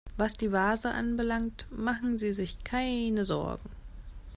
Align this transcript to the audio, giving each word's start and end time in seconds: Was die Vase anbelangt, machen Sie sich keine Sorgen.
Was 0.17 0.33
die 0.33 0.51
Vase 0.51 0.89
anbelangt, 0.89 1.67
machen 1.69 2.17
Sie 2.17 2.33
sich 2.33 2.63
keine 2.63 3.23
Sorgen. 3.23 3.69